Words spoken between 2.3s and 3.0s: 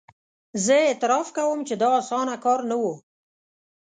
کار نه وو.